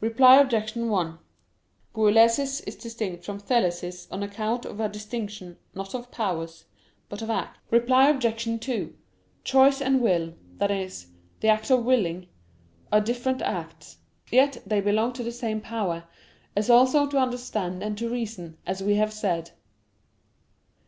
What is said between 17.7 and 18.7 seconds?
and to reason,